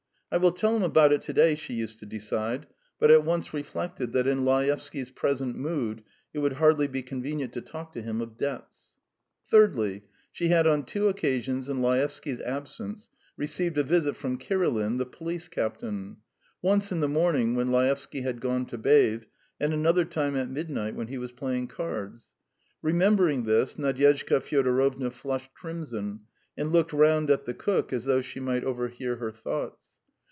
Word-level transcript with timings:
"I 0.33 0.37
will 0.37 0.53
tell 0.53 0.77
him 0.77 0.83
about 0.83 1.11
it 1.11 1.21
to 1.23 1.33
day...", 1.33 1.55
she 1.55 1.73
used 1.73 1.99
to 1.99 2.05
decide, 2.05 2.65
but 2.97 3.11
at 3.11 3.25
once 3.25 3.53
reflected 3.53 4.13
that 4.13 4.27
in 4.27 4.45
Laevsky's 4.45 5.09
present 5.09 5.57
mood 5.57 6.03
it 6.33 6.39
would 6.39 6.53
hardly 6.53 6.87
be 6.87 7.01
convenient 7.03 7.51
to 7.51 7.59
talk 7.59 7.91
to 7.91 8.01
him 8.01 8.21
of 8.21 8.37
debts. 8.37 8.95
Thirdly, 9.49 10.03
she 10.31 10.47
had 10.47 10.67
on 10.67 10.85
two 10.85 11.09
occasions 11.09 11.67
in 11.67 11.81
Laevsky's 11.81 12.39
absence 12.43 13.09
received 13.35 13.77
a 13.77 13.83
visit 13.83 14.15
from 14.15 14.37
Kirilin, 14.37 14.99
the 14.99 15.05
police 15.05 15.49
captain: 15.49 16.15
once 16.61 16.93
in 16.93 17.01
the 17.01 17.09
morning 17.09 17.53
when 17.53 17.69
Laevsky 17.69 18.21
had 18.21 18.39
gone 18.39 18.65
to 18.67 18.77
bathe, 18.77 19.23
and 19.59 19.73
another 19.73 20.05
time 20.05 20.37
at 20.37 20.49
midnight 20.49 20.95
when 20.95 21.07
he 21.07 21.17
was 21.17 21.33
playing 21.33 21.67
cards. 21.67 22.31
Remembering 22.81 23.43
this, 23.43 23.75
Nadyezhda 23.77 24.39
Fyodorovna 24.39 25.11
flushed 25.11 25.53
crimson, 25.53 26.21
and 26.55 26.71
looked 26.71 26.93
round 26.93 27.29
at 27.29 27.43
the 27.43 27.53
cook 27.53 27.91
as 27.91 28.05
though 28.05 28.21
she 28.21 28.39
might 28.39 28.63
overhear 28.63 29.17
her 29.17 29.33
thoughts. 29.33 29.89